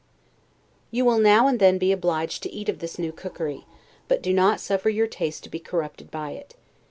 You 0.89 1.05
will 1.05 1.19
now 1.19 1.45
and 1.47 1.59
then 1.59 1.77
be 1.77 1.91
obliged 1.91 2.41
to 2.41 2.49
eat 2.51 2.69
of 2.69 2.79
this 2.79 2.97
new 2.97 3.11
cookery, 3.11 3.67
but 4.07 4.23
do 4.23 4.33
not 4.33 4.59
suffer 4.59 4.89
your 4.89 5.05
taste 5.05 5.43
to 5.43 5.49
be 5.51 5.59
corrupted 5.59 6.09
by 6.09 6.31
it. 6.31 6.55